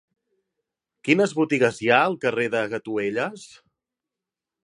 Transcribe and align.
Quines 1.07 1.35
botigues 1.39 1.77
hi 1.83 1.91
ha 1.93 1.99
al 2.07 2.17
carrer 2.25 2.47
de 2.55 2.63
Gatuelles? 2.73 3.47